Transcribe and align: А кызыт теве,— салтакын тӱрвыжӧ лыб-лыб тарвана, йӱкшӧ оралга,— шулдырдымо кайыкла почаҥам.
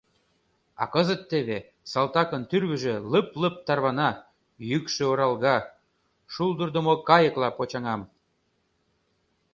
А 0.81 0.83
кызыт 0.93 1.21
теве,— 1.29 1.59
салтакын 1.91 2.41
тӱрвыжӧ 2.49 2.95
лыб-лыб 3.11 3.55
тарвана, 3.67 4.09
йӱкшӧ 4.69 5.03
оралга,— 5.11 5.57
шулдырдымо 6.33 6.93
кайыкла 7.09 7.49
почаҥам. 7.57 8.01